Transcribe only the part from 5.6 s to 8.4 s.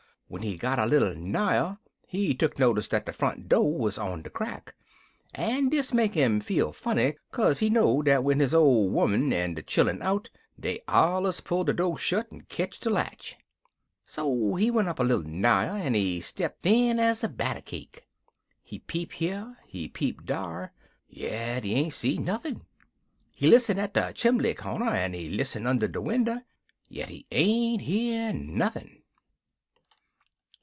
dis make 'im feel funny, kaze he know dat when